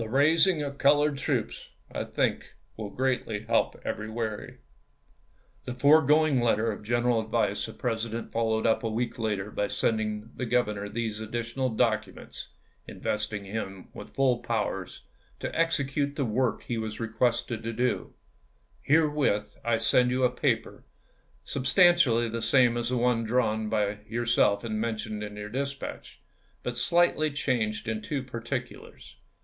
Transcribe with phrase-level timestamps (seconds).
[0.09, 4.57] raising of colored troops, I think, will greatly help every way.
[5.65, 9.67] The foregoing letter of general advice the Presi dent followed up a week later by
[9.67, 12.47] sending the Grov ernor these additional documents,
[12.87, 15.01] investing him with full powers
[15.39, 18.15] to execute the work he was re quested to do:"
[18.87, 20.83] Herewith I send you a paper,
[21.43, 26.19] substantially the same as the one drawn by your self and mentioned in your dispatch,
[26.63, 29.17] but slightly changed in two particulars.